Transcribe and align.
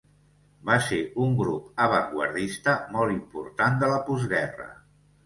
Va 0.67 0.77
ser 0.85 0.97
un 1.25 1.35
grup 1.41 1.83
avantguardista 1.87 2.73
molt 2.97 3.13
important 3.17 3.77
de 3.85 3.91
la 3.93 4.01
postguerra. 4.09 4.67